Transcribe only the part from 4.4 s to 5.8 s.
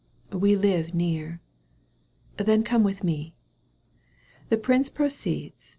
The prince proceeds.